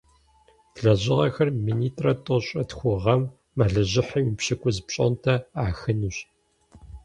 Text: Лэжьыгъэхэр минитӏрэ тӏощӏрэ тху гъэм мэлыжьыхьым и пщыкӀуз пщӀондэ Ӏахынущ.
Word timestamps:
Лэжьыгъэхэр 0.83 1.49
минитӏрэ 1.65 2.13
тӏощӏрэ 2.25 2.63
тху 2.69 2.95
гъэм 3.01 3.21
мэлыжьыхьым 3.57 4.25
и 4.29 4.33
пщыкӀуз 4.37 4.77
пщӀондэ 4.85 5.33
Ӏахынущ. 5.53 6.17